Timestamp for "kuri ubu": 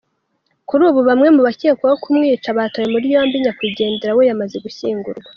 0.67-0.99